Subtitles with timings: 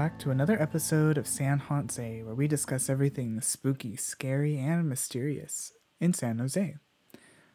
[0.00, 5.74] back to another episode of San Jose, where we discuss everything spooky, scary, and mysterious
[6.00, 6.76] in San Jose.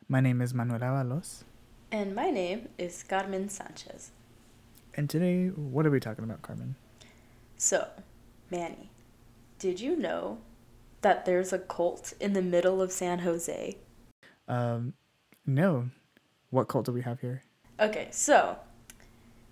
[0.08, 1.44] My name is Manuel Avalos.
[1.92, 4.12] And my name is Carmen Sanchez.
[4.94, 6.76] And today, what are we talking about, Carmen?
[7.58, 7.88] So,
[8.52, 8.92] Manny,
[9.58, 10.38] did you know
[11.02, 13.76] that there's a cult in the middle of San Jose?
[14.48, 14.94] Um,
[15.48, 15.90] no.
[16.52, 17.42] What cult do we have here?
[17.80, 18.60] Okay, so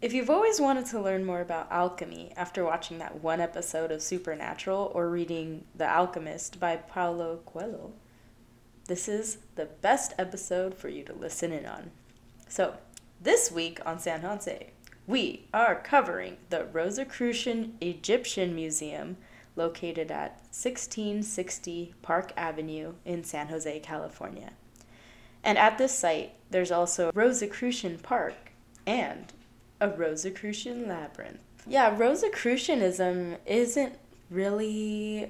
[0.04, 4.02] if you've always wanted to learn more about alchemy after watching that one episode of
[4.02, 7.94] Supernatural or reading The Alchemist by Paulo Coelho,
[8.90, 11.92] this is the best episode for you to listen in on.
[12.50, 12.76] So,
[13.22, 14.72] this week on San Jose,
[15.08, 19.16] we are covering the Rosicrucian Egyptian Museum
[19.56, 24.52] located at 1660 Park Avenue in San Jose, California.
[25.46, 28.52] And at this site, there's also Rosicrucian Park
[28.86, 29.32] and
[29.84, 31.42] a Rosicrucian labyrinth.
[31.68, 35.30] Yeah, Rosicrucianism isn't really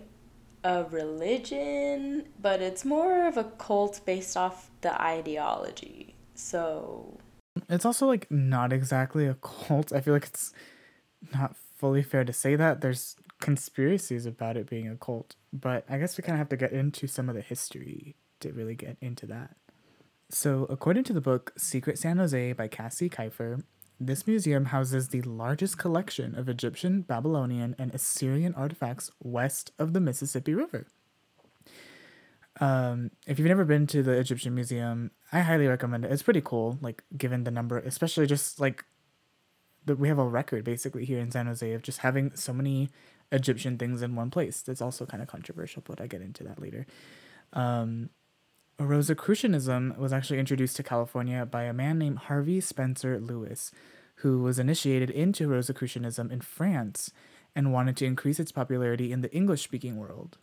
[0.64, 6.14] a religion, but it's more of a cult based off the ideology.
[6.36, 7.18] So.
[7.68, 9.92] It's also like not exactly a cult.
[9.92, 10.54] I feel like it's
[11.34, 12.82] not fully fair to say that.
[12.82, 16.58] There's conspiracies about it being a cult, but I guess we kind of have to
[16.58, 19.56] get into some of the history to really get into that.
[20.30, 23.64] So, according to the book Secret San Jose by Cassie Kifer,
[24.00, 30.00] this museum houses the largest collection of Egyptian, Babylonian, and Assyrian artifacts west of the
[30.00, 30.88] Mississippi River.
[32.60, 36.12] Um, if you've never been to the Egyptian Museum, I highly recommend it.
[36.12, 38.86] It's pretty cool, like given the number, especially just like
[39.86, 42.90] that we have a record basically here in San Jose of just having so many
[43.32, 44.62] Egyptian things in one place.
[44.62, 46.86] That's also kind of controversial, but I get into that later.
[47.54, 48.10] Um,
[48.80, 53.72] Rosicrucianism was actually introduced to California by a man named Harvey Spencer Lewis,
[54.18, 57.12] who was initiated into Rosicrucianism in France
[57.56, 60.38] and wanted to increase its popularity in the English speaking world.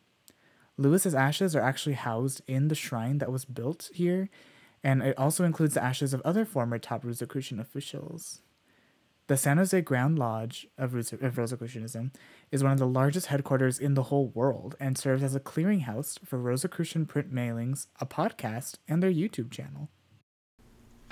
[0.76, 4.30] Lewis's ashes are actually housed in the shrine that was built here,
[4.82, 8.40] and it also includes the ashes of other former top Rosicrucian officials.
[9.30, 12.10] The San Jose Grand Lodge of, Rosicrucianism
[12.50, 16.18] is one of the largest headquarters in the whole world and serves as a clearinghouse
[16.26, 19.88] for Rosicrucian print mailings, a podcast, and their YouTube channel.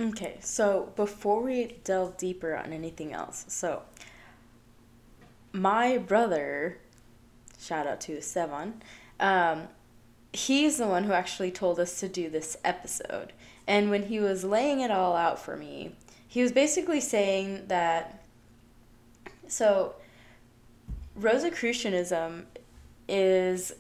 [0.00, 3.82] Okay, so before we delve deeper on anything else, so
[5.52, 6.78] my brother,
[7.56, 8.80] shout out to Sevan,
[9.20, 9.68] um,
[10.32, 13.32] he's the one who actually told us to do this episode.
[13.64, 15.94] And when he was laying it all out for me,
[16.38, 18.22] he was basically saying that
[19.48, 19.96] so
[21.18, 22.44] Rosicrucianism
[23.08, 23.72] is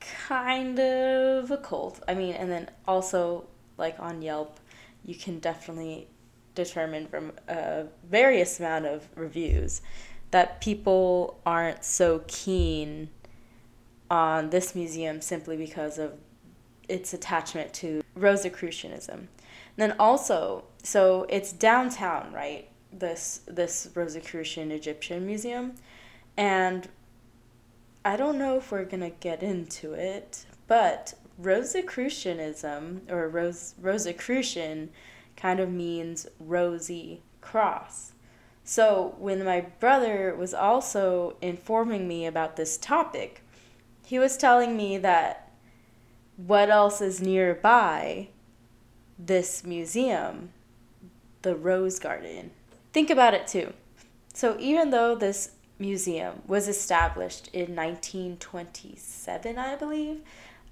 [0.00, 2.02] kind of a cult.
[2.08, 3.44] I mean, and then also
[3.76, 4.58] like on Yelp,
[5.04, 6.08] you can definitely
[6.54, 9.82] determine from a various amount of reviews
[10.30, 13.10] that people aren't so keen
[14.10, 16.14] on this museum simply because of
[16.88, 19.28] its attachment to Rosicrucianism.
[19.80, 22.68] And then also, so it's downtown, right?
[22.92, 25.72] This this Rosicrucian Egyptian Museum,
[26.36, 26.86] and
[28.04, 34.90] I don't know if we're gonna get into it, but Rosicrucianism or Rose Rosicrucian
[35.34, 38.12] kind of means rosy cross.
[38.62, 43.42] So when my brother was also informing me about this topic,
[44.04, 45.50] he was telling me that
[46.36, 48.28] what else is nearby
[49.26, 50.50] this museum,
[51.42, 52.50] the Rose Garden.
[52.92, 53.72] Think about it too.
[54.32, 60.20] So, even though this museum was established in 1927, I believe,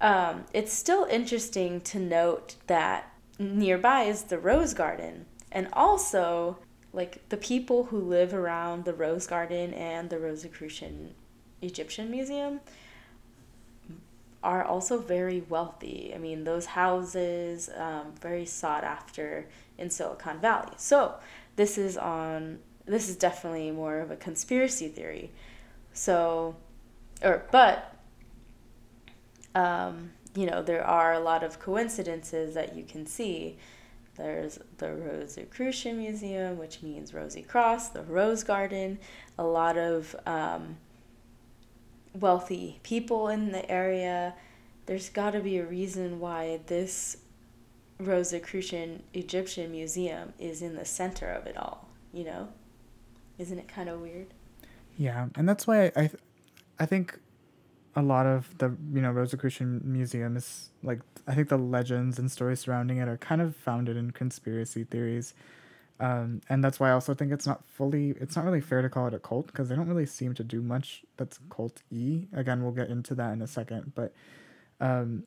[0.01, 5.25] um, it's still interesting to note that nearby is the Rose Garden.
[5.51, 6.59] And also,
[6.93, 11.13] like the people who live around the Rose Garden and the Rosicrucian
[11.61, 12.61] Egyptian Museum
[14.41, 16.13] are also very wealthy.
[16.15, 19.47] I mean, those houses, um, very sought after
[19.77, 20.73] in Silicon Valley.
[20.77, 21.15] So
[21.55, 22.59] this is on.
[22.85, 25.31] This is definitely more of a conspiracy theory.
[25.93, 26.55] So,
[27.21, 27.93] or but,
[29.53, 33.57] um, you know, there are a lot of coincidences that you can see.
[34.15, 38.99] There's the Rosicrucian Museum, which means Rosy Cross, the Rose Garden,
[39.37, 40.77] a lot of um,
[42.13, 44.35] wealthy people in the area.
[44.85, 47.17] There's got to be a reason why this
[47.99, 52.49] Rosicrucian Egyptian Museum is in the center of it all, you know?
[53.37, 54.27] Isn't it kind of weird?
[54.97, 56.09] Yeah, and that's why I,
[56.79, 57.17] I think
[57.95, 62.31] a lot of the you know Rosicrucian Museum is like I think the legends and
[62.31, 65.33] stories surrounding it are kind of founded in conspiracy theories.
[65.99, 68.89] Um, and that's why I also think it's not fully, it's not really fair to
[68.89, 71.81] call it a cult because they don't really seem to do much that's cult.
[71.91, 73.91] Again, we'll get into that in a second.
[73.95, 74.13] But
[74.79, 75.23] um,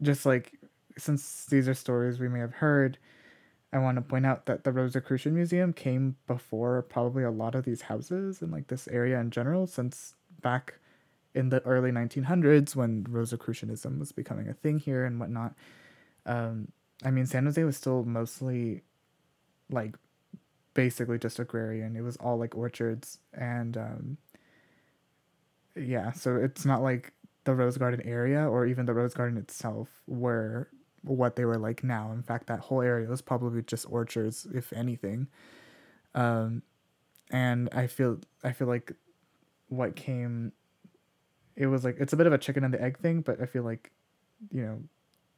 [0.00, 0.52] just like
[0.98, 2.98] since these are stories we may have heard,
[3.72, 7.64] I want to point out that the Rosicrucian Museum came before probably a lot of
[7.64, 10.74] these houses and like this area in general, since back
[11.34, 15.54] in the early 1900s when Rosicrucianism was becoming a thing here and whatnot.
[16.26, 16.68] Um,
[17.04, 18.82] I mean, San Jose was still mostly
[19.72, 19.96] like
[20.74, 21.96] basically just agrarian.
[21.96, 24.16] It was all like orchards and um,
[25.76, 27.12] yeah, so it's not like
[27.44, 30.68] the Rose Garden area or even the Rose Garden itself were
[31.02, 32.12] what they were like now.
[32.12, 35.28] In fact, that whole area was probably just orchards, if anything.
[36.14, 36.62] Um,
[37.30, 38.92] and I feel I feel like
[39.68, 40.52] what came,
[41.56, 43.46] it was like it's a bit of a chicken and the egg thing, but I
[43.46, 43.90] feel like,
[44.50, 44.82] you know,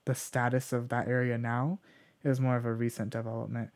[0.05, 1.79] the status of that area now
[2.25, 3.71] is more of a recent development.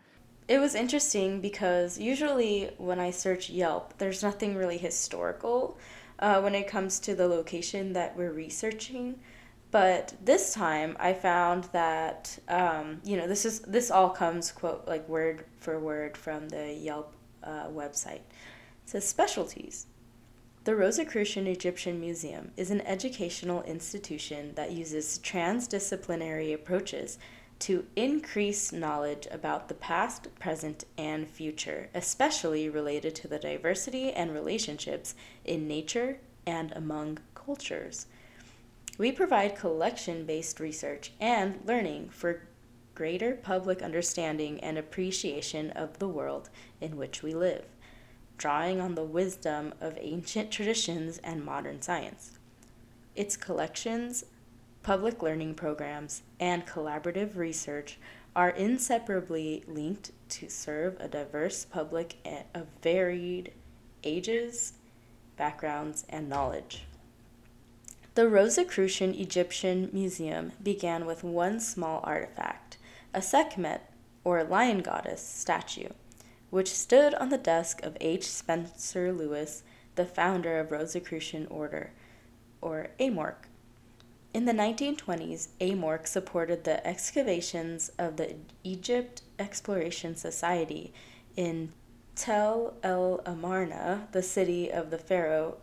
[0.49, 5.77] It was interesting because usually when I search Yelp, there's nothing really historical
[6.19, 9.21] uh, when it comes to the location that we're researching.
[9.71, 14.89] But this time I found that um, you know this is this all comes quote
[14.89, 17.13] like word for word from the Yelp
[17.45, 18.23] uh, website.
[18.25, 19.87] It says specialties.
[20.65, 27.19] The Rosicrucian Egyptian Museum is an educational institution that uses transdisciplinary approaches
[27.61, 34.33] to increase knowledge about the past, present, and future, especially related to the diversity and
[34.33, 35.15] relationships
[35.45, 38.07] in nature and among cultures.
[38.97, 42.43] We provide collection based research and learning for
[42.95, 46.51] greater public understanding and appreciation of the world
[46.81, 47.65] in which we live,
[48.37, 52.33] drawing on the wisdom of ancient traditions and modern science.
[53.15, 54.25] Its collections,
[54.89, 57.99] public learning programs, and collaborative research
[58.35, 62.17] are inseparably linked to serve a diverse public
[62.55, 63.53] of varied
[64.03, 64.73] ages,
[65.37, 66.85] backgrounds, and knowledge.
[68.15, 72.79] The Rosicrucian Egyptian Museum began with one small artifact,
[73.13, 73.93] a Sekhmet,
[74.25, 75.91] or lion goddess, statue,
[76.49, 78.27] which stood on the desk of H.
[78.27, 79.65] Spencer Lewis,
[79.97, 81.91] the founder of Rosicrucian Order,
[82.63, 83.48] or AMORC.
[84.35, 90.93] In the 1920s, AMORC supported the excavations of the Egypt Exploration Society
[91.35, 91.73] in
[92.15, 95.57] Tel el Amarna, the city of the pharaoh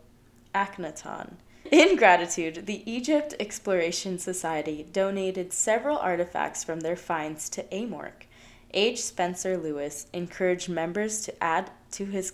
[0.54, 1.34] Akhenaton.
[1.70, 8.26] In gratitude, the Egypt Exploration Society donated several artifacts from their finds to AMORC.
[8.72, 9.02] H.
[9.02, 12.32] Spencer Lewis encouraged members to add to his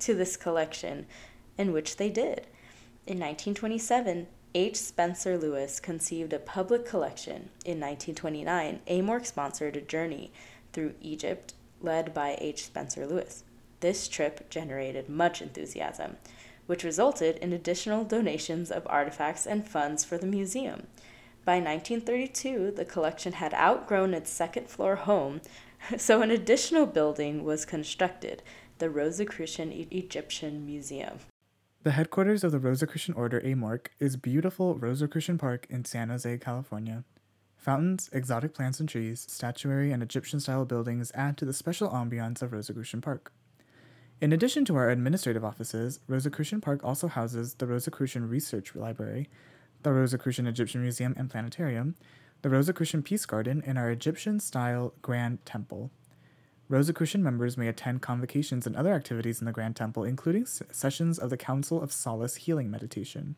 [0.00, 1.06] to this collection,
[1.56, 2.46] in which they did.
[3.06, 4.76] In 1927, H.
[4.76, 7.50] Spencer Lewis conceived a public collection.
[7.64, 10.32] In 1929, AMORC sponsored a journey
[10.72, 12.64] through Egypt led by H.
[12.64, 13.44] Spencer Lewis.
[13.80, 16.16] This trip generated much enthusiasm
[16.66, 20.86] which resulted in additional donations of artifacts and funds for the museum.
[21.44, 25.42] By 1932, the collection had outgrown its second floor home,
[25.98, 28.42] so an additional building was constructed,
[28.78, 31.18] the Rosicrucian Egyptian Museum.
[31.84, 37.04] The headquarters of the Rosicrucian Order AMORC is beautiful Rosicrucian Park in San Jose, California.
[37.58, 42.40] Fountains, exotic plants and trees, statuary, and Egyptian style buildings add to the special ambiance
[42.40, 43.34] of Rosicrucian Park.
[44.18, 49.28] In addition to our administrative offices, Rosicrucian Park also houses the Rosicrucian Research Library,
[49.82, 51.96] the Rosicrucian Egyptian Museum and Planetarium,
[52.40, 55.90] the Rosicrucian Peace Garden, and our Egyptian style Grand Temple.
[56.68, 61.28] Rosicrucian members may attend convocations and other activities in the Grand Temple, including sessions of
[61.28, 63.36] the Council of Solace Healing Meditation.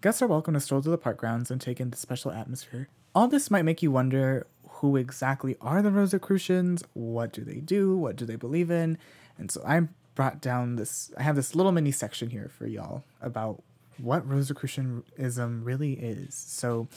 [0.00, 2.88] Guests are welcome to stroll to the park grounds and take in the special atmosphere.
[3.14, 6.82] All this might make you wonder who exactly are the Rosicrucians?
[6.92, 7.96] What do they do?
[7.96, 8.98] What do they believe in?
[9.38, 9.82] And so I
[10.16, 13.62] brought down this, I have this little mini section here for y'all about
[13.98, 16.34] what Rosicrucianism really is.
[16.34, 16.88] So,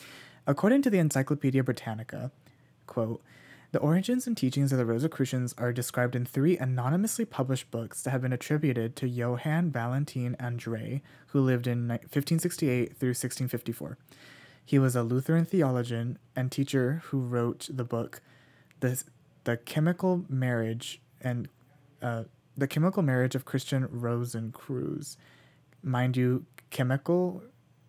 [0.48, 2.31] according to the Encyclopedia Britannica,
[2.88, 3.22] quote,
[3.74, 8.12] the origins and teachings of the Rosicrucians are described in three anonymously published books that
[8.12, 13.98] have been attributed to Johann Valentin André, who lived in 1568 through 1654.
[14.63, 18.22] He was a Lutheran theologian and teacher who wrote the book,
[18.80, 19.03] The,
[19.44, 21.50] the Chemical Marriage and
[22.00, 22.25] uh,
[22.56, 25.18] the chemical marriage of Christian Rosencreutz.
[25.82, 27.42] Mind you, chemical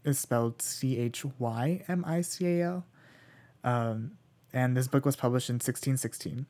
[0.03, 2.87] is spelled C H Y M I C A L.
[3.63, 4.13] Um,
[4.55, 6.47] and this book was published in 1616.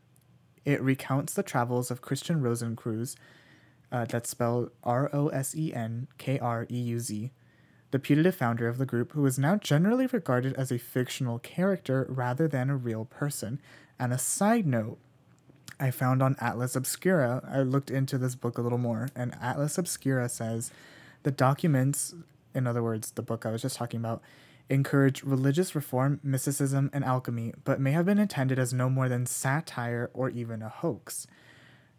[0.65, 3.17] It recounts the travels of Christian Rosencreutz,
[3.91, 7.31] uh, that's spelled R O S E N K R E U Z,
[7.91, 12.07] the putative founder of the group, who is now generally regarded as a fictional character
[12.09, 13.61] rather than a real person.
[13.99, 14.99] And a side note,
[15.79, 17.43] I found on Atlas Obscura.
[17.49, 20.71] I looked into this book a little more, and Atlas Obscura says
[21.23, 22.15] the documents,
[22.55, 24.23] in other words, the book I was just talking about,
[24.71, 29.27] encourage religious reform, mysticism, and alchemy, but may have been intended as no more than
[29.27, 31.27] satire or even a hoax.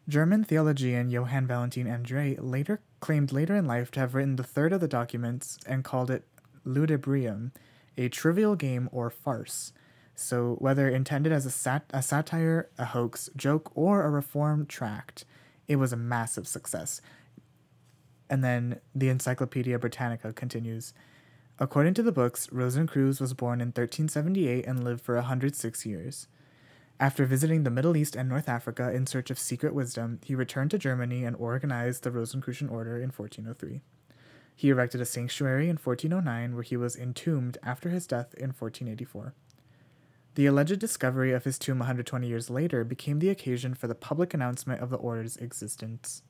[0.07, 4.73] German theologian Johann Valentin Andre later claimed later in life to have written the third
[4.73, 6.25] of the documents and called it
[6.65, 7.51] ludibrium,
[7.97, 9.73] a trivial game or farce.
[10.15, 15.25] So, whether intended as a, sat- a satire, a hoax, joke, or a reform tract,
[15.67, 17.01] it was a massive success.
[18.29, 20.93] And then the Encyclopedia Britannica continues
[21.57, 26.27] According to the books, Rosencreutz was born in 1378 and lived for 106 years.
[26.99, 30.71] After visiting the Middle East and North Africa in search of secret wisdom, he returned
[30.71, 33.81] to Germany and organized the Rosicrucian order in 1403.
[34.53, 39.33] He erected a sanctuary in 1409 where he was entombed after his death in 1484.
[40.35, 44.33] The alleged discovery of his tomb 120 years later became the occasion for the public
[44.33, 46.21] announcement of the order's existence.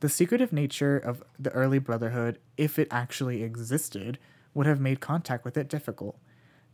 [0.00, 4.18] The secretive nature of the early brotherhood, if it actually existed,
[4.54, 6.18] would have made contact with it difficult.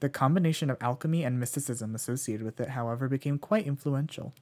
[0.00, 4.34] The combination of alchemy and mysticism associated with it, however, became quite influential.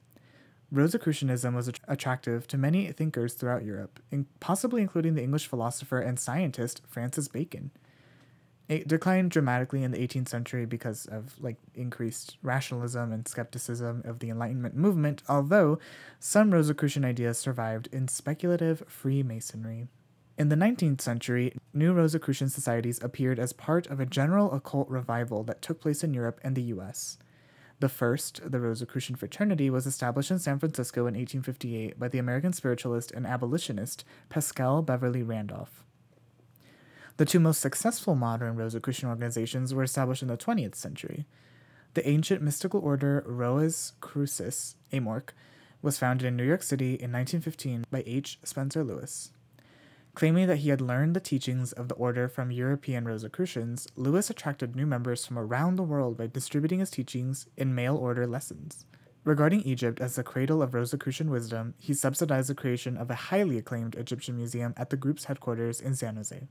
[0.71, 4.01] Rosicrucianism was attractive to many thinkers throughout Europe,
[4.39, 7.71] possibly including the English philosopher and scientist Francis Bacon.
[8.69, 14.19] It declined dramatically in the 18th century because of like increased rationalism and skepticism of
[14.19, 15.79] the Enlightenment movement, although
[16.19, 19.87] some Rosicrucian ideas survived in speculative Freemasonry.
[20.37, 25.43] In the 19th century, new Rosicrucian societies appeared as part of a general occult revival
[25.43, 27.17] that took place in Europe and the US.
[27.79, 32.53] The first, the Rosicrucian Fraternity, was established in San Francisco in 1858 by the American
[32.53, 35.83] spiritualist and abolitionist Paschal Beverly Randolph.
[37.17, 41.27] The two most successful modern Rosicrucian organizations were established in the 20th century.
[41.93, 45.29] The ancient mystical order Rosae Crucis, Amorc,
[45.83, 48.39] was founded in New York City in 1915 by H.
[48.43, 49.31] Spencer Lewis.
[50.15, 54.75] Claiming that he had learned the teachings of the order from European Rosicrucians, Lewis attracted
[54.75, 58.85] new members from around the world by distributing his teachings in mail order lessons.
[59.23, 63.57] Regarding Egypt as the cradle of Rosicrucian wisdom, he subsidized the creation of a highly
[63.57, 66.47] acclaimed Egyptian museum at the group's headquarters in San Jose.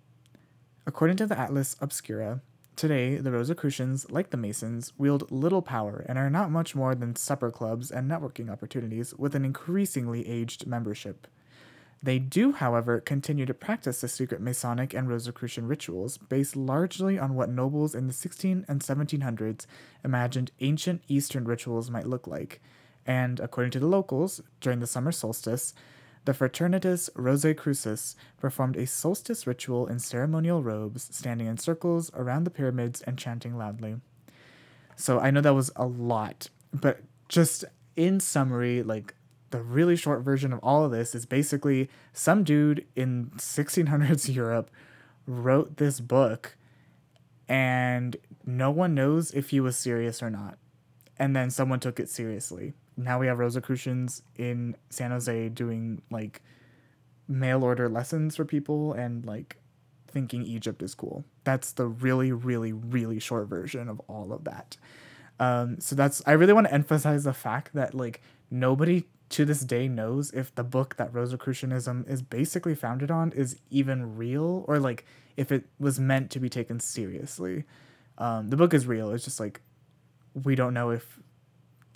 [0.85, 2.41] According to the Atlas Obscura,
[2.75, 7.15] today the Rosicrucians, like the Masons, wield little power and are not much more than
[7.15, 11.29] supper clubs and networking opportunities with an increasingly aged membership.
[12.03, 17.37] They do, however, continue to practice the secret Masonic and Rosicrucian rituals based largely on
[17.37, 19.67] what nobles in the 16 and 1700s
[20.03, 22.61] imagined ancient Eastern rituals might look like.
[23.07, 25.75] And according to the locals, during the summer solstice,
[26.25, 32.51] the Fraternitas Rosicrucis performed a solstice ritual in ceremonial robes, standing in circles around the
[32.51, 33.97] pyramids and chanting loudly.
[34.95, 37.65] So I know that was a lot, but just
[37.97, 39.15] in summary, like
[39.51, 44.71] the really short version of all of this is basically some dude in 1600s Europe
[45.27, 46.57] wrote this book
[47.49, 50.57] and no one knows if he was serious or not.
[51.19, 56.43] And then someone took it seriously now we have Rosicrucians in San Jose doing like
[57.29, 59.57] mail order lessons for people and like
[60.09, 61.25] thinking Egypt is cool.
[61.45, 64.77] That's the really, really, really short version of all of that.
[65.41, 68.21] Um, so that's I really want to emphasize the fact that like
[68.51, 73.57] nobody to this day knows if the book that Rosicrucianism is basically founded on is
[73.71, 75.07] even real or like
[75.37, 77.65] if it was meant to be taken seriously.
[78.19, 79.11] Um, the book is real.
[79.11, 79.63] It's just like
[80.35, 81.19] we don't know if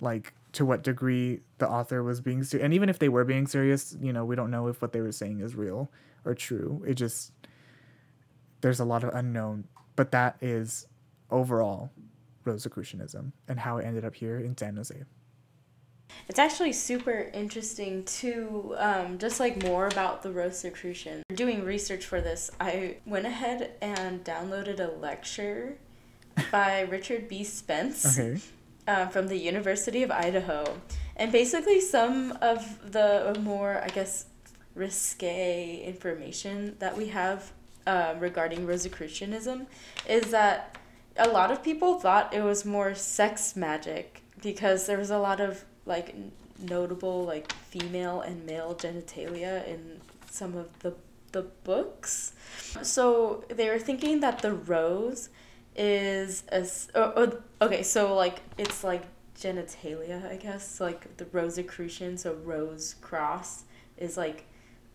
[0.01, 2.65] like to what degree the author was being serious.
[2.65, 5.01] And even if they were being serious, you know, we don't know if what they
[5.01, 5.91] were saying is real
[6.25, 6.83] or true.
[6.87, 7.31] It just,
[8.61, 9.67] there's a lot of unknown.
[9.95, 10.87] But that is
[11.29, 11.91] overall
[12.43, 14.95] Rosicrucianism and how it ended up here in San Jose.
[16.27, 21.21] It's actually super interesting to um, just like more about the Rosicrucian.
[21.35, 25.77] Doing research for this, I went ahead and downloaded a lecture
[26.51, 27.43] by Richard B.
[27.43, 28.17] Spence.
[28.17, 28.41] Okay
[28.87, 30.79] um, from the University of Idaho.
[31.15, 34.25] And basically, some of the more, I guess,
[34.75, 37.51] risque information that we have
[37.87, 39.65] um, regarding Rosicrucianism
[40.07, 40.77] is that
[41.17, 45.39] a lot of people thought it was more sex magic because there was a lot
[45.39, 46.13] of like
[46.59, 50.93] notable like female and male genitalia in some of the
[51.31, 52.33] the books.
[52.81, 55.29] So they were thinking that the rose
[55.77, 56.65] is a
[56.95, 57.83] oh, oh, okay.
[57.83, 59.03] So like it's like
[59.37, 60.79] genitalia, I guess.
[60.79, 63.63] Like the Rosicrucian, so rose cross
[63.97, 64.45] is like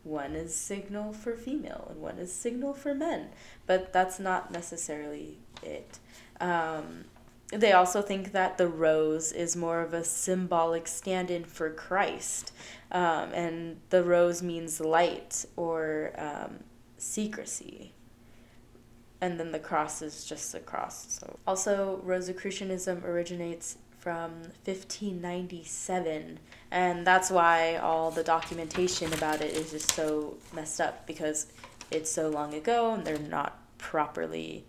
[0.04, 3.28] one is signal for female and one is signal for men,
[3.66, 5.98] but that's not necessarily it.
[6.40, 7.04] Um,
[7.52, 12.52] they also think that the rose is more of a symbolic stand in for Christ.
[12.90, 16.60] Um, and the rose means light or um,
[16.96, 17.91] secrecy.
[19.22, 21.06] And then the cross is just a cross.
[21.08, 24.32] So also, Rosicrucianism originates from
[24.64, 26.40] 1597
[26.72, 31.46] and that's why all the documentation about it is just so messed up because
[31.92, 34.64] it's so long ago and they're not properly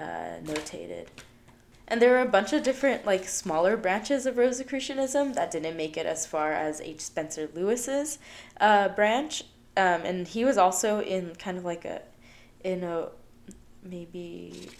[0.00, 1.06] uh, notated
[1.86, 5.96] and there are a bunch of different like smaller branches of rosicrucianism that didn't make
[5.96, 8.18] it as far as h spencer lewis's
[8.60, 9.44] uh, branch
[9.76, 12.02] um, and he was also in kind of like a
[12.64, 13.10] in a
[13.84, 14.70] maybe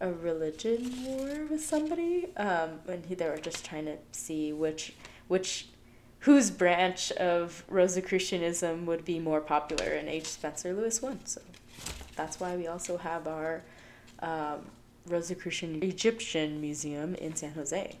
[0.00, 4.94] a religion war with somebody um, when he, they were just trying to see which
[5.28, 5.68] which
[6.20, 10.26] whose branch of Rosicrucianism would be more popular, and H.
[10.26, 11.24] Spencer Lewis won.
[11.24, 11.40] So
[12.16, 13.62] that's why we also have our
[14.20, 14.66] um,
[15.06, 17.96] Rosicrucian Egyptian Museum in San Jose.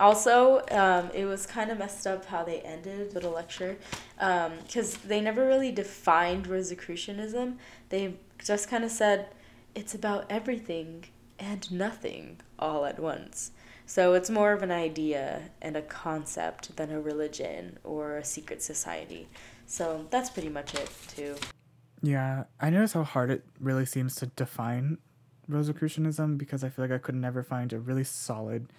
[0.00, 3.76] Also, um, it was kind of messed up how they ended the lecture
[4.16, 7.58] because um, they never really defined Rosicrucianism.
[7.90, 9.28] They just kind of said,
[9.74, 11.04] it's about everything
[11.38, 13.52] and nothing all at once.
[13.86, 18.62] So it's more of an idea and a concept than a religion or a secret
[18.62, 19.28] society.
[19.66, 21.36] So that's pretty much it, too.
[22.02, 24.98] Yeah, I notice how hard it really seems to define
[25.48, 28.72] Rosicrucianism because I feel like I could never find a really solid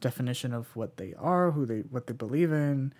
[0.00, 2.92] definition of what they are, who they what they believe in,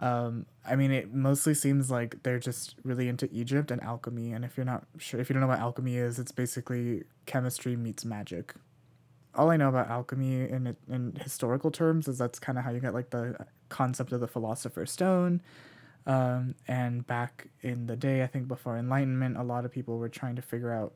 [0.00, 4.32] um, I mean, it mostly seems like they're just really into Egypt and alchemy.
[4.32, 7.76] And if you're not sure, if you don't know what alchemy is, it's basically chemistry
[7.76, 8.54] meets magic.
[9.34, 12.80] All I know about alchemy in in historical terms is that's kind of how you
[12.80, 15.40] get like the concept of the philosopher's stone.
[16.06, 20.08] Um, and back in the day, I think before Enlightenment, a lot of people were
[20.08, 20.92] trying to figure out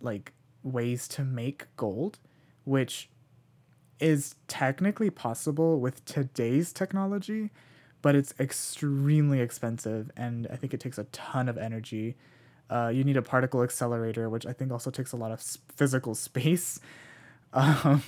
[0.00, 2.18] like ways to make gold,
[2.64, 3.10] which
[4.02, 7.50] is technically possible with today's technology
[8.02, 12.16] but it's extremely expensive and I think it takes a ton of energy.
[12.68, 15.40] Uh, you need a particle accelerator, which I think also takes a lot of
[15.74, 16.80] physical space.
[17.52, 18.02] Um,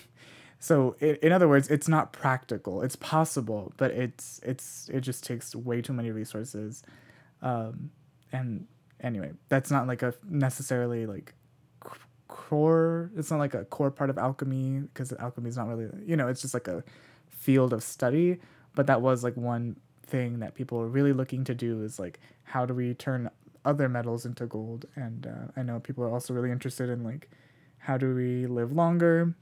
[0.59, 2.83] so it, in other words, it's not practical.
[2.83, 6.83] It's possible, but it's it's it just takes way too many resources.
[7.42, 7.90] Um,
[8.33, 8.66] and
[9.00, 11.35] anyway, that's not like a necessarily like
[12.28, 13.10] core.
[13.16, 16.28] It's not like a core part of alchemy because alchemy is not really you know
[16.28, 16.82] it's just like a
[17.28, 18.38] field of study.
[18.74, 22.20] But that was like one thing that people were really looking to do is like
[22.44, 23.30] how do we turn
[23.64, 24.87] other metals into gold?
[24.96, 27.30] And uh, i know people are also really interested in like
[27.78, 29.34] how do we live longer?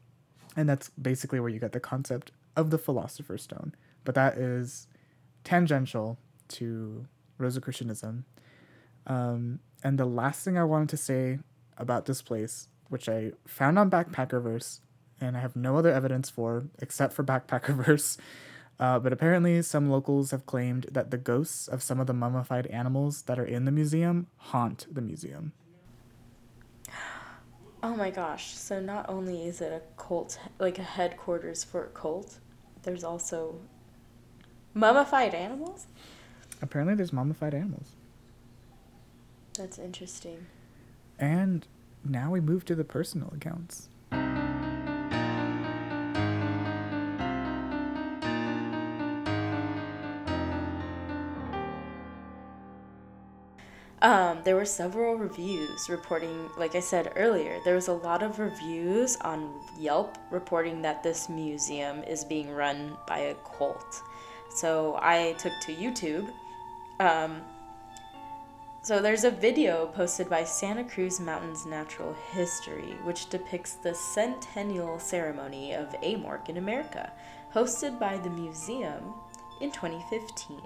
[0.57, 3.75] And that's basically where you get the concept of the philosopher's stone.
[4.05, 4.89] But that is
[5.45, 6.19] tangential
[6.49, 7.07] to
[7.39, 8.25] rosicrucianism.
[9.07, 11.39] Um, and the last thing i wanted to say
[11.77, 14.81] about this place which i found on backpackerverse
[15.21, 18.19] and i have no other evidence for except for backpackerverse
[18.83, 22.67] uh, but apparently, some locals have claimed that the ghosts of some of the mummified
[22.67, 25.53] animals that are in the museum haunt the museum.
[27.85, 28.55] Oh my gosh.
[28.55, 32.39] So, not only is it a cult, like a headquarters for a cult,
[32.85, 33.57] there's also
[34.73, 35.89] mummified animals?
[36.61, 37.97] Apparently, there's mummified animals.
[39.55, 40.47] That's interesting.
[41.19, 41.67] And
[42.05, 43.89] now we move to the personal accounts.
[54.03, 58.41] Um, there were several reviews reporting, like I said earlier, there was a lot of
[58.41, 64.03] reviews on Yelp reporting that this museum is being run by a cult.
[64.51, 66.33] So I took to YouTube.
[66.99, 67.43] Um,
[68.85, 74.99] so there's a video posted by Santa Cruz Mountains Natural History, which depicts the centennial
[74.99, 77.13] ceremony of Amorc in America,
[77.55, 79.15] hosted by the museum
[79.61, 80.61] in 2015.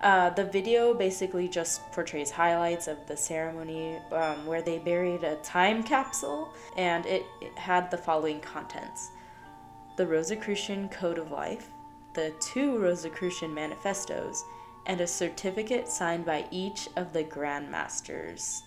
[0.00, 5.36] Uh, the video basically just portrays highlights of the ceremony um, where they buried a
[5.36, 9.10] time capsule, and it, it had the following contents
[9.96, 11.68] the Rosicrucian Code of Life,
[12.14, 14.44] the two Rosicrucian manifestos,
[14.88, 18.62] and a certificate signed by each of the grandmasters.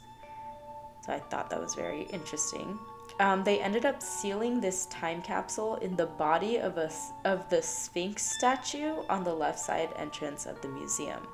[1.06, 2.80] So I thought that was very interesting.
[3.20, 6.90] Um, they ended up sealing this time capsule in the body of a
[7.26, 11.28] of the Sphinx statue on the left side entrance of the museum.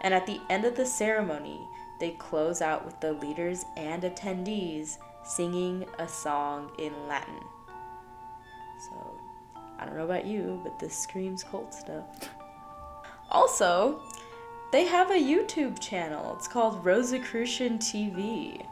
[0.00, 1.68] And at the end of the ceremony,
[2.00, 7.40] they close out with the leaders and attendees singing a song in Latin.
[8.90, 9.14] So,
[9.78, 12.06] I don't know about you, but this screams cult stuff.
[13.32, 14.00] Also,
[14.70, 16.34] they have a YouTube channel.
[16.36, 18.64] It's called Rosicrucian TV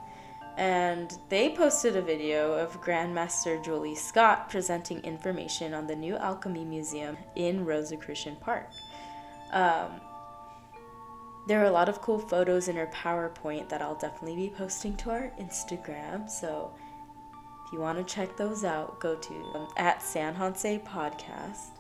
[0.57, 6.67] and they posted a video of Grandmaster Julie Scott presenting information on the new Alchemy
[6.67, 8.69] Museum in Rosicrucian Park.
[9.53, 10.01] Um,
[11.49, 14.97] there are a lot of cool photos in her PowerPoint that I'll definitely be posting
[14.99, 16.29] to our Instagram.
[16.29, 16.71] So
[17.67, 21.71] if you want to check those out, go to um, at San Podcast.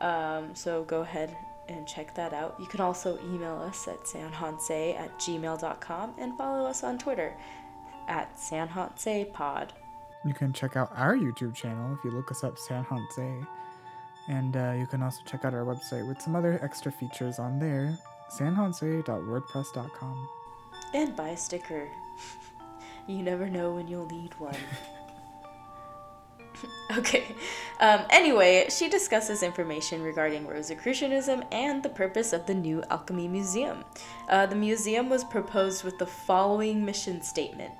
[0.00, 1.36] Um, so go ahead
[1.68, 2.56] and check that out.
[2.58, 7.36] You can also email us at sanjonse at gmail.com and follow us on Twitter
[8.08, 9.72] at San Jose Pod.
[10.24, 13.46] You can check out our YouTube channel if you look us up San Jose.
[14.28, 17.58] And uh, you can also check out our website with some other extra features on
[17.58, 17.98] there
[18.30, 20.28] sanjose.wordpress.com.
[20.94, 21.88] And buy a sticker.
[23.06, 24.56] you never know when you'll need one.
[26.98, 27.34] okay.
[27.80, 33.84] Um, anyway, she discusses information regarding Rosicrucianism and the purpose of the new Alchemy Museum.
[34.28, 37.74] Uh, the museum was proposed with the following mission statement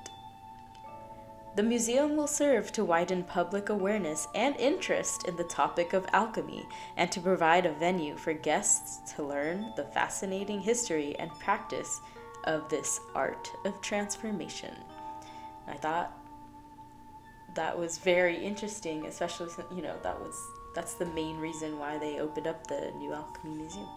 [1.55, 6.67] the museum will serve to widen public awareness and interest in the topic of alchemy
[6.97, 12.01] and to provide a venue for guests to learn the fascinating history and practice
[12.45, 14.75] of this art of transformation.
[15.69, 16.17] I thought
[17.55, 22.19] that was very interesting, especially you know, that was that's the main reason why they
[22.19, 23.89] opened up the new alchemy museum.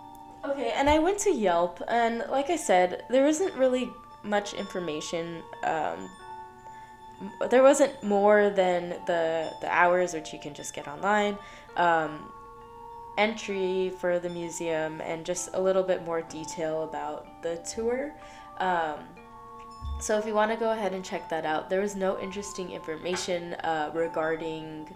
[0.44, 3.90] Okay, and I went to Yelp, and like I said, there isn't really
[4.24, 6.10] much information um,
[7.50, 11.38] there wasn't more than the the hours which you can just get online
[11.78, 12.32] um,
[13.18, 18.14] entry for the museum and just a little bit more detail about the tour
[18.60, 19.00] um,
[20.00, 22.72] so if you want to go ahead and check that out there was no interesting
[22.72, 24.88] information uh, regarding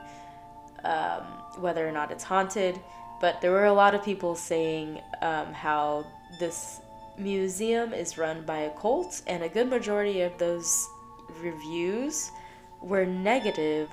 [0.84, 1.24] um,
[1.60, 2.80] whether or not it's haunted
[3.20, 6.06] but there were a lot of people saying um, how
[6.40, 6.82] this
[7.18, 10.88] museum is run by a cult and a good majority of those
[11.42, 12.32] reviews
[12.82, 13.90] were negative,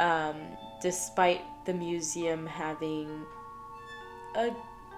[0.00, 0.36] um,
[0.82, 3.24] despite the museum having
[4.34, 4.50] a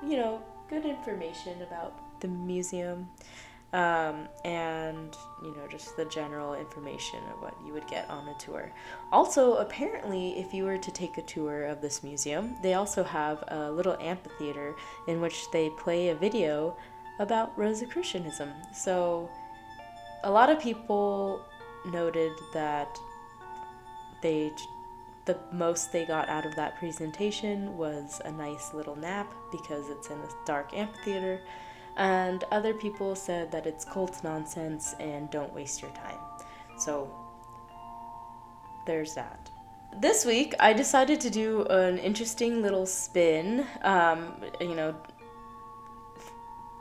[0.05, 3.09] you know good information about the museum
[3.73, 8.35] um, and you know just the general information of what you would get on a
[8.39, 8.71] tour.
[9.11, 13.43] Also apparently if you were to take a tour of this museum they also have
[13.49, 14.75] a little amphitheater
[15.09, 16.77] in which they play a video
[17.19, 18.51] about rosicrucianism.
[18.75, 19.31] So
[20.25, 21.41] a lot of people
[21.87, 22.99] noted that
[24.23, 24.53] they
[25.25, 30.11] the most they got out of that presentation was a nice little nap because it's
[30.11, 31.41] in a dark amphitheater
[31.97, 36.19] and other people said that it's cult nonsense and don't waste your time
[36.77, 37.11] so
[38.87, 39.51] there's that
[40.01, 44.95] this week i decided to do an interesting little spin um, you know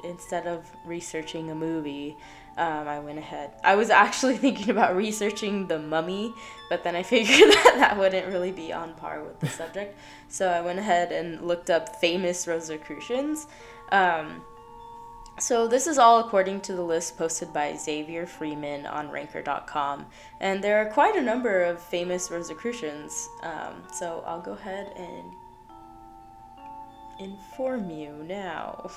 [0.03, 2.17] instead of researching a movie
[2.57, 3.53] um, I went ahead.
[3.63, 6.33] I was actually thinking about researching the mummy,
[6.69, 9.97] but then I figured that that wouldn't really be on par with the subject.
[10.27, 13.47] So I went ahead and looked up famous Rosicrucians.
[13.91, 14.43] Um,
[15.39, 20.05] so this is all according to the list posted by Xavier Freeman on Ranker.com,
[20.39, 23.29] and there are quite a number of famous Rosicrucians.
[23.43, 25.31] Um, so I'll go ahead and
[27.19, 28.89] inform you now.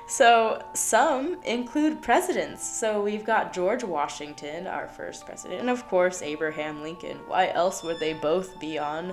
[0.06, 2.64] So some include presidents.
[2.64, 7.18] So we've got George Washington, our first president, and of course Abraham Lincoln.
[7.26, 9.12] Why else would they both be on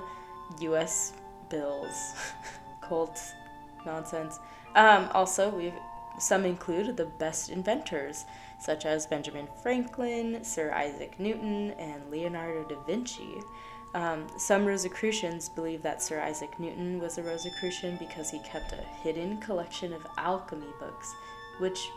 [0.60, 1.14] U.S.
[1.50, 2.14] bills?
[2.80, 3.18] Cold
[3.86, 4.38] nonsense.
[4.74, 5.74] Um, also, we've
[6.18, 8.24] some include the best inventors,
[8.60, 13.40] such as Benjamin Franklin, Sir Isaac Newton, and Leonardo da Vinci.
[13.94, 18.84] Um, some Rosicrucians believe that Sir Isaac Newton was a Rosicrucian because he kept a
[19.02, 21.14] hidden collection of alchemy books,
[21.58, 21.90] which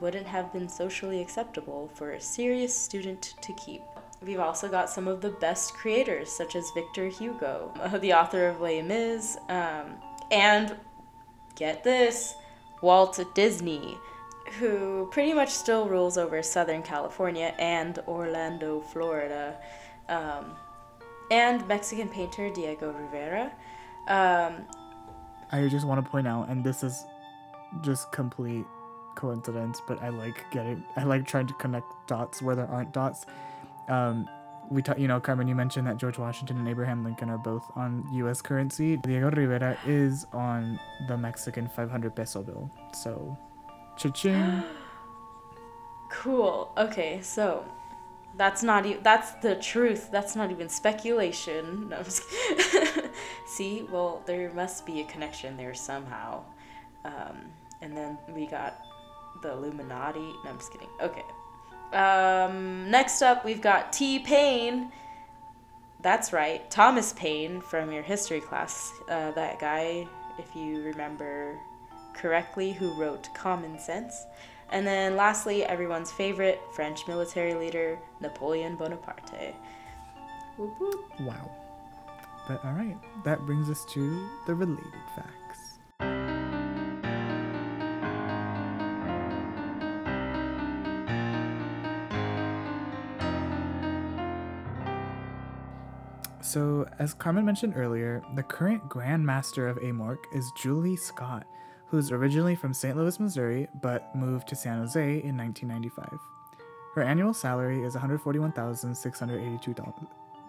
[0.00, 3.82] wouldn't have been socially acceptable for a serious student to keep.
[4.22, 8.60] We've also got some of the best creators, such as Victor Hugo, the author of
[8.60, 9.96] Les Mis, um,
[10.30, 10.76] and
[11.54, 12.34] get this,
[12.82, 13.98] Walt Disney,
[14.58, 19.56] who pretty much still rules over Southern California and Orlando, Florida.
[20.08, 20.56] Um,
[21.30, 23.52] and Mexican painter Diego Rivera.
[24.08, 24.64] Um,
[25.50, 27.04] I just want to point out, and this is
[27.82, 28.64] just complete
[29.14, 33.26] coincidence, but I like getting, I like trying to connect dots where there aren't dots.
[33.88, 34.28] Um,
[34.70, 37.64] we talk, you know, Carmen, you mentioned that George Washington and Abraham Lincoln are both
[37.76, 38.40] on U.S.
[38.40, 38.96] currency.
[38.98, 42.70] Diego Rivera is on the Mexican 500 peso bill.
[42.92, 43.36] So,
[43.96, 44.62] cha-ching.
[46.10, 46.72] cool.
[46.76, 47.64] Okay, so
[48.36, 50.10] that's not even that's the truth.
[50.10, 51.88] That's not even speculation.
[51.94, 52.02] No,
[53.46, 56.42] See, well, there must be a connection there somehow.
[57.04, 58.84] Um, and then we got
[59.42, 60.18] the Illuminati.
[60.44, 60.88] No, I'm just kidding.
[61.00, 61.24] Okay.
[61.92, 64.18] Um, next up, we've got T.
[64.18, 64.90] Paine.
[66.00, 68.92] That's right, Thomas Paine from your history class.
[69.08, 70.06] Uh, that guy,
[70.38, 71.58] if you remember
[72.12, 74.26] correctly, who wrote Common Sense.
[74.70, 79.54] And then lastly, everyone's favorite French military leader, Napoleon Bonaparte.
[80.56, 81.20] Whoop, whoop.
[81.20, 81.50] Wow.
[82.48, 85.78] But all right, that brings us to the related facts.
[96.54, 101.48] So, as Carmen mentioned earlier, the current Grand Master of AMORC is Julie Scott,
[101.88, 102.96] who's originally from St.
[102.96, 106.16] Louis, Missouri, but moved to San Jose in 1995.
[106.94, 110.06] Her annual salary is $141,682.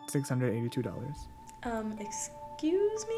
[0.08, 1.28] $682.
[1.64, 3.16] Um, excuse me?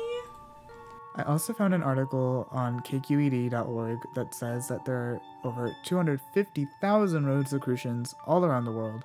[1.17, 8.15] I also found an article on kqed.org that says that there are over 250,000 Rosicrucians
[8.25, 9.03] all around the world,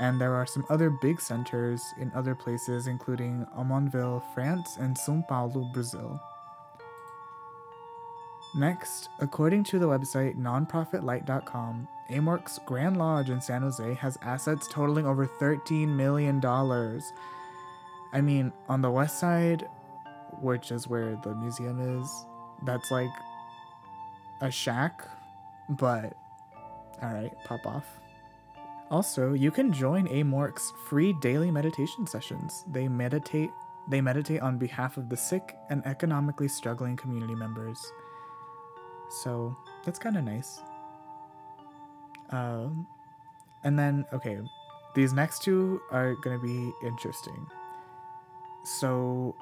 [0.00, 5.24] and there are some other big centers in other places, including Omonville, France, and Sao
[5.28, 6.20] Paulo, Brazil.
[8.56, 15.06] Next, according to the website nonprofitlight.com, AMORC's Grand Lodge in San Jose has assets totaling
[15.06, 16.40] over $13 million.
[18.12, 19.68] I mean, on the west side,
[20.40, 22.26] which is where the museum is,
[22.64, 23.10] that's like
[24.40, 25.02] a shack,
[25.68, 26.16] but
[27.02, 27.86] alright, pop off.
[28.94, 32.64] Also, you can join AMORC's free daily meditation sessions.
[32.70, 33.50] They meditate
[33.88, 37.92] they meditate on behalf of the sick and economically struggling community members.
[39.10, 40.60] So that's kind of nice.
[42.30, 42.86] Um,
[43.64, 44.38] and then, okay,
[44.94, 47.48] these next two are going to be interesting.
[48.62, 49.34] So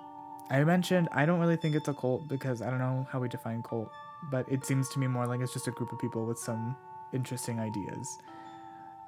[0.49, 3.29] I mentioned I don't really think it's a cult because I don't know how we
[3.29, 3.91] define cult,
[4.31, 6.75] but it seems to me more like it's just a group of people with some
[7.13, 8.19] interesting ideas.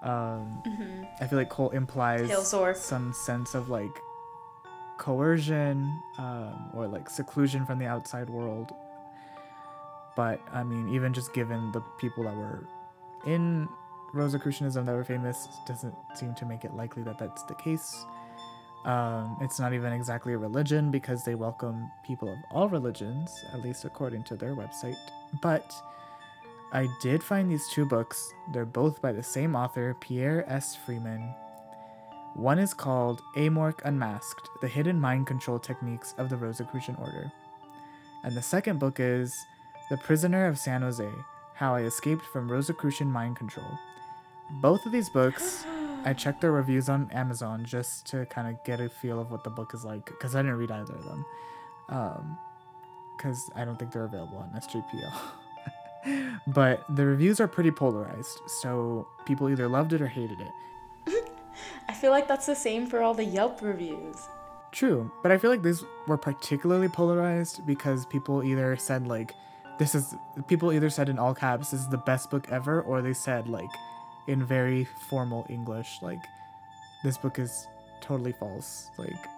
[0.04, 1.04] Um, Mm-hmm.
[1.20, 2.28] I feel like cult implies
[2.74, 4.00] some sense of like
[4.98, 8.72] coercion um, or like seclusion from the outside world.
[10.16, 12.66] But I mean, even just given the people that were
[13.26, 13.68] in
[14.12, 18.04] Rosicrucianism that were famous, doesn't seem to make it likely that that's the case.
[18.84, 23.62] Um, it's not even exactly a religion because they welcome people of all religions, at
[23.62, 24.94] least according to their website.
[25.40, 25.74] But
[26.74, 28.34] I did find these two books.
[28.52, 30.74] They're both by the same author, Pierre S.
[30.74, 31.32] Freeman.
[32.34, 37.30] One is called Amorc Unmasked The Hidden Mind Control Techniques of the Rosicrucian Order.
[38.24, 39.32] And the second book is
[39.88, 41.08] The Prisoner of San Jose
[41.54, 43.78] How I Escaped from Rosicrucian Mind Control.
[44.60, 45.64] Both of these books,
[46.04, 49.44] I checked their reviews on Amazon just to kind of get a feel of what
[49.44, 51.24] the book is like because I didn't read either of them.
[51.88, 52.38] Um,
[53.16, 55.14] because I don't think they're available on SJPL.
[56.46, 60.52] but the reviews are pretty polarized, so people either loved it or hated it.
[61.88, 64.16] I feel like that's the same for all the Yelp reviews.
[64.72, 69.32] True, but I feel like these were particularly polarized because people either said like
[69.78, 70.14] this is
[70.48, 73.48] people either said in all caps this is the best book ever or they said
[73.48, 73.70] like
[74.26, 76.18] in very formal English like
[77.04, 77.68] this book is
[78.00, 78.90] totally false.
[78.98, 79.28] Like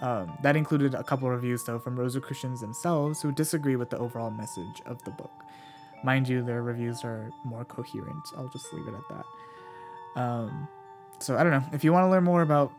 [0.00, 4.30] um, that included a couple reviews though from Rosicrucians themselves who disagree with the overall
[4.30, 5.44] message of the book.
[6.04, 8.24] Mind you, their reviews are more coherent.
[8.36, 10.20] I'll just leave it at that.
[10.20, 10.68] Um,
[11.18, 12.72] so I don't know if you want to learn more about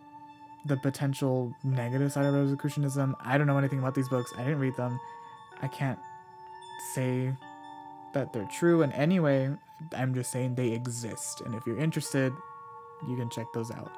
[0.65, 3.15] the potential negative side of Rosicrucianism.
[3.19, 4.33] I don't know anything about these books.
[4.37, 4.99] I didn't read them.
[5.61, 5.99] I can't
[6.93, 7.33] say
[8.13, 9.49] that they're true in any way.
[9.95, 12.33] I'm just saying they exist, and if you're interested,
[13.07, 13.91] you can check those out.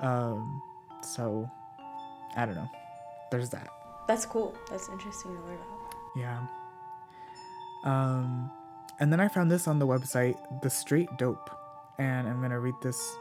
[0.00, 0.62] Um,
[1.02, 1.48] so
[2.34, 2.70] I don't know.
[3.30, 3.68] There's that.
[4.08, 4.54] That's cool.
[4.70, 5.94] That's interesting to learn about.
[6.16, 6.46] Yeah.
[7.86, 8.50] Um,
[9.00, 11.50] and then I found this on the website, The Straight Dope,
[11.98, 13.16] and I'm gonna read this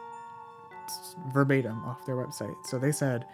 [1.27, 2.55] verbatim off their website.
[2.65, 3.25] So they said,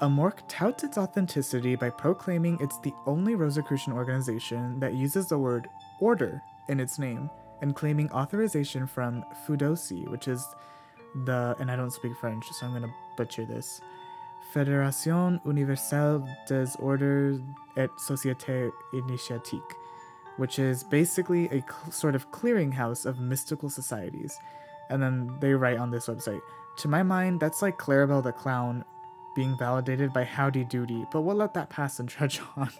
[0.00, 5.68] Amorc touts its authenticity by proclaiming it's the only Rosicrucian organization that uses the word
[6.00, 7.28] order in its name
[7.60, 10.46] and claiming authorization from FUDOSI, which is
[11.26, 13.80] the, and I don't speak French, so I'm gonna butcher this,
[14.54, 17.40] Fédération Universelle des Ordres
[17.76, 19.76] et Sociétés Initiatiques,
[20.40, 24.40] which is basically a cl- sort of clearinghouse of mystical societies.
[24.88, 26.40] And then they write on this website,
[26.78, 28.82] to my mind, that's like Clarabelle the Clown
[29.34, 32.70] being validated by Howdy Doody, but we'll let that pass and trudge on.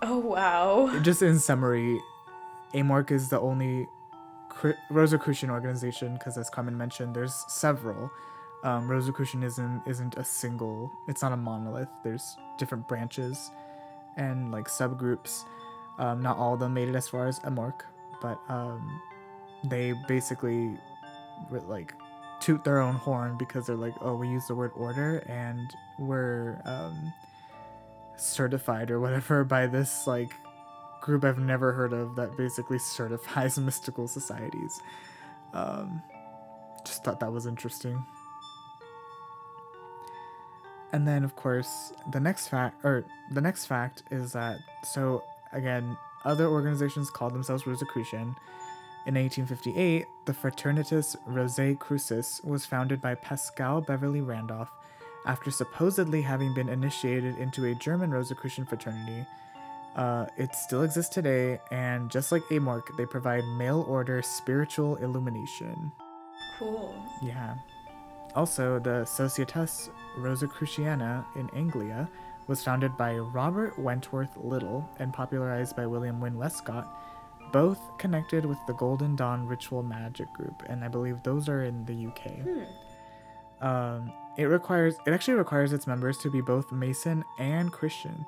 [0.00, 0.98] Oh wow.
[1.02, 2.00] Just in summary,
[2.72, 3.86] AMORC is the only
[4.48, 8.10] Cri- Rosicrucian organization because, as Carmen mentioned, there's several.
[8.64, 11.88] Um, Rosicrucianism isn't a single; it's not a monolith.
[12.02, 13.50] There's different branches
[14.16, 15.44] and like subgroups.
[15.98, 17.82] Um, not all of them made it as far as AMORC,
[18.20, 19.00] but um,
[19.64, 20.76] they basically
[21.50, 21.94] like
[22.40, 26.60] toot their own horn because they're like, oh, we use the word order and we're
[26.64, 27.12] um,
[28.16, 30.34] certified or whatever by this like
[31.00, 34.80] group I've never heard of that basically certifies mystical societies.
[35.52, 36.02] Um,
[36.84, 38.04] just thought that was interesting.
[40.92, 45.96] And then, of course, the next fact, or the next fact is that so again,
[46.24, 48.36] other organizations called themselves Rosicrucian.
[49.06, 54.70] In 1858, the Fraternitas Rosae Crucis was founded by Paschal Beverly Randolph
[55.26, 59.26] after supposedly having been initiated into a German Rosicrucian fraternity.
[59.96, 65.92] Uh, it still exists today, and just like Amorc, they provide mail order spiritual illumination.
[66.58, 66.94] Cool.
[67.22, 67.54] Yeah.
[68.34, 72.08] Also, the Societas Rosicruciana in Anglia
[72.46, 76.86] was founded by Robert Wentworth Little and popularized by William Wynn Westcott,
[77.52, 81.84] both connected with the Golden Dawn Ritual Magic Group, and I believe those are in
[81.84, 82.32] the UK.
[82.40, 83.66] Hmm.
[83.66, 88.26] Um, it requires it actually requires its members to be both Mason and Christian.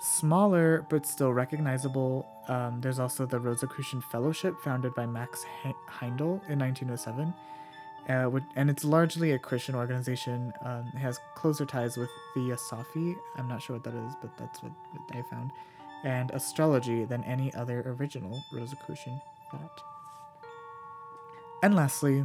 [0.00, 6.42] Smaller but still recognizable, um, there's also the Rosicrucian Fellowship, founded by Max He- Heindel
[6.48, 7.32] in 1907
[8.08, 10.52] uh, and it's largely a Christian organization.
[10.64, 13.16] Um, it has closer ties with the Theosophy.
[13.36, 14.72] I'm not sure what that is, but that's what
[15.12, 15.52] I found.
[16.04, 19.82] And astrology than any other original Rosicrucian thought.
[21.62, 22.24] And lastly,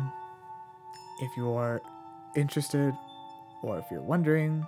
[1.20, 1.82] if you are
[2.36, 2.96] interested
[3.62, 4.66] or if you're wondering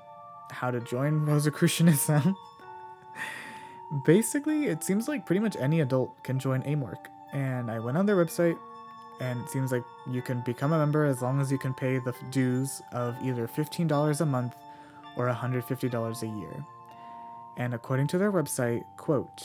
[0.52, 2.36] how to join Rosicrucianism,
[4.06, 7.08] basically it seems like pretty much any adult can join Amorc.
[7.34, 8.58] And I went on their website,
[9.20, 12.00] and it seems like you can become a member as long as you can pay
[12.00, 14.56] the dues of either $15 a month
[15.18, 16.66] or $150 a year.
[17.58, 19.44] And according to their website, quote,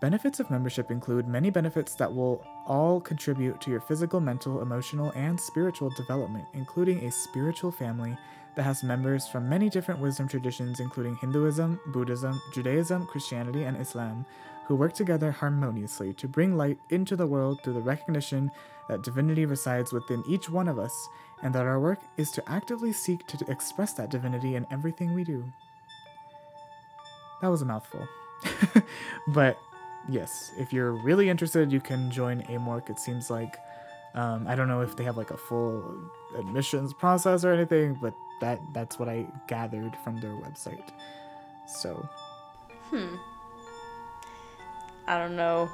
[0.00, 5.12] benefits of membership include many benefits that will all contribute to your physical, mental, emotional,
[5.14, 8.16] and spiritual development, including a spiritual family
[8.56, 14.24] that has members from many different wisdom traditions, including Hinduism, Buddhism, Judaism, Christianity, and Islam,
[14.66, 18.50] who work together harmoniously to bring light into the world through the recognition
[18.88, 21.08] that divinity resides within each one of us,
[21.42, 25.22] and that our work is to actively seek to express that divinity in everything we
[25.22, 25.44] do.
[27.42, 28.08] That was a mouthful.
[29.28, 29.58] but
[30.08, 32.88] yes, if you're really interested, you can join Amorc.
[32.88, 33.58] It seems like
[34.14, 35.94] um, I don't know if they have like a full
[36.38, 40.88] admissions process or anything, but that that's what I gathered from their website.
[41.66, 42.08] So,
[42.90, 43.16] Hmm.
[45.08, 45.68] I don't know.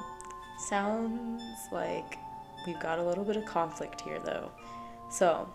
[0.57, 2.17] Sounds like
[2.65, 4.49] we've got a little bit of conflict here, though.
[5.09, 5.47] So,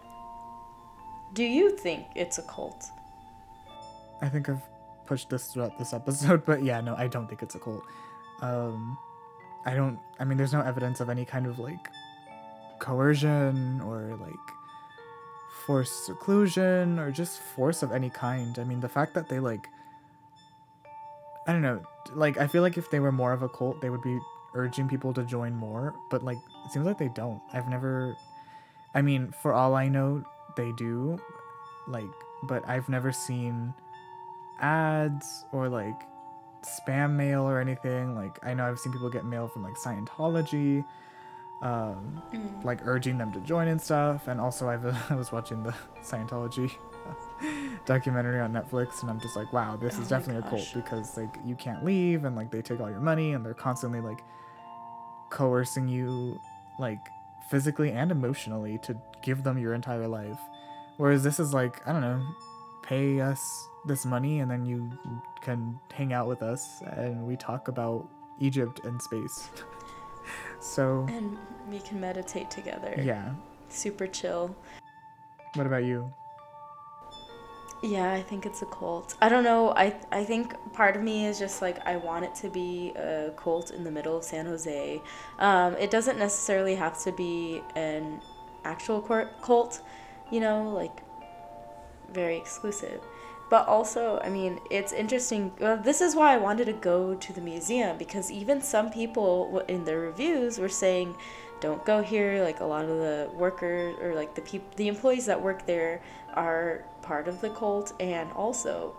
[1.32, 2.84] do you think it's a cult?
[4.20, 4.62] I think I've
[5.06, 7.84] pushed this throughout this episode, but yeah, no, I don't think it's a cult.
[8.42, 8.96] Um,
[9.64, 9.98] I don't.
[10.20, 11.88] I mean, there's no evidence of any kind of like
[12.78, 14.34] coercion or like
[15.68, 18.58] forced seclusion or just force of any kind.
[18.58, 19.68] I mean, the fact that they like.
[21.46, 21.82] I don't know.
[22.14, 24.18] Like, I feel like if they were more of a cult, they would be
[24.54, 25.94] urging people to join more.
[26.10, 27.42] But like, it seems like they don't.
[27.52, 28.16] I've never.
[28.94, 30.24] I mean, for all I know,
[30.56, 31.18] they do.
[31.86, 32.08] Like,
[32.44, 33.74] but I've never seen
[34.60, 36.00] ads or like
[36.62, 38.14] spam mail or anything.
[38.14, 40.82] Like I know I've seen people get mail from like Scientology,
[41.62, 42.22] um,
[42.62, 44.28] like urging them to join and stuff.
[44.28, 46.72] And also I've I was watching the Scientology
[47.86, 51.16] documentary on Netflix, and I'm just like, wow, this Oh is definitely a cult because
[51.16, 54.22] like you can't leave and like they take all your money and they're constantly like
[55.30, 56.40] coercing you
[56.78, 57.00] like
[57.50, 60.38] physically and emotionally to give them your entire life.
[60.96, 62.24] Whereas this is like, I don't know,
[62.82, 64.90] pay us this money and then you
[65.40, 68.08] can hang out with us and we talk about
[68.40, 69.48] Egypt and space.
[70.60, 71.36] so, And
[71.70, 72.94] we can meditate together.
[73.02, 73.32] yeah.
[73.68, 74.54] Super chill.
[75.54, 76.12] What about you?
[77.82, 79.14] Yeah, I think it's a cult.
[79.22, 79.70] I don't know.
[79.76, 83.30] I I think part of me is just like I want it to be a
[83.36, 85.00] cult in the middle of San Jose.
[85.38, 88.20] Um, it doesn't necessarily have to be an
[88.64, 89.00] actual
[89.42, 89.80] cult,
[90.32, 91.02] you know, like
[92.12, 93.00] very exclusive.
[93.50, 95.52] But also, I mean, it's interesting.
[95.60, 99.62] Uh, this is why I wanted to go to the museum because even some people
[99.68, 101.16] in their reviews were saying,
[101.60, 105.26] "Don't go here." Like a lot of the workers or like the people, the employees
[105.26, 106.02] that work there
[106.34, 108.94] are part of the cult, and also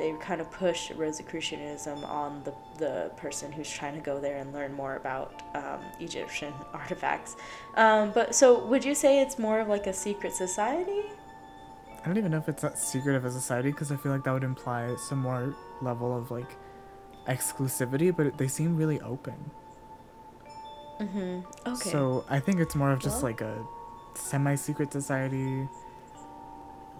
[0.00, 4.50] they kind of push Rosicrucianism on the the person who's trying to go there and
[4.54, 7.36] learn more about um, Egyptian artifacts.
[7.76, 11.02] Um, but so, would you say it's more of like a secret society?
[12.02, 14.24] I don't even know if it's that secret of a society because I feel like
[14.24, 16.56] that would imply some more level of like
[17.28, 19.50] exclusivity, but they seem really open.
[21.00, 21.40] Mm-hmm.
[21.66, 21.90] Okay.
[21.90, 23.64] So I think it's more of just Well- like a
[24.14, 25.68] semi secret society,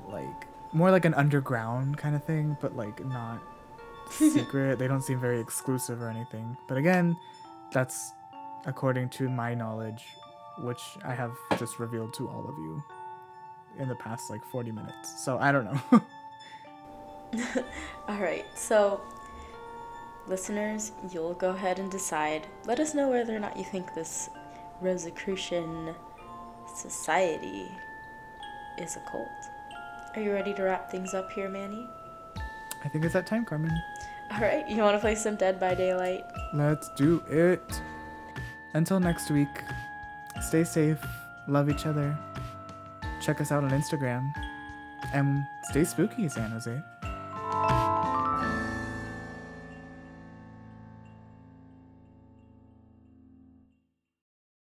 [0.08, 3.40] like more like an underground kind of thing, but like not
[4.10, 4.78] secret.
[4.78, 6.56] they don't seem very exclusive or anything.
[6.68, 7.16] But again,
[7.72, 8.12] that's
[8.66, 10.04] according to my knowledge,
[10.58, 12.82] which I have just revealed to all of you
[13.78, 15.22] in the past like 40 minutes.
[15.22, 16.02] So I don't know.
[18.08, 19.00] All right, so
[20.26, 22.46] listeners, you'll go ahead and decide.
[22.66, 24.30] Let us know whether or not you think this
[24.80, 25.94] Rosicrucian
[26.74, 27.68] society
[28.78, 29.28] is a cult.
[30.16, 31.88] Are you ready to wrap things up here, Manny?
[32.84, 33.70] I think it's that time, Carmen.
[34.32, 36.24] All right, you want to play some Dead by Daylight?
[36.54, 37.80] Let's do it.
[38.74, 39.48] Until next week,
[40.40, 41.04] stay safe,
[41.48, 42.16] love each other,
[43.20, 44.34] check us out on Instagram,
[45.12, 46.82] and stay spooky, San Jose.